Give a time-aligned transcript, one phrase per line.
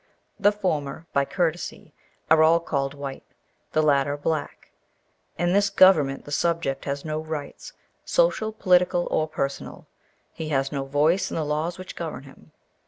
[0.39, 1.93] The former, by courtesy,
[2.31, 3.21] are all called white,
[3.73, 4.71] the latter black.
[5.37, 9.85] In this government the subject has no rights, social, political, or personal.
[10.33, 12.51] He has no voice in the laws which govern him.